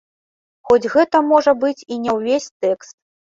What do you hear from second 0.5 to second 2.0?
Хоць гэта можа быць і